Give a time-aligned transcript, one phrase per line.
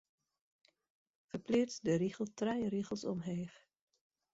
[1.29, 3.57] Ferpleats de rigel trije rigels omleech.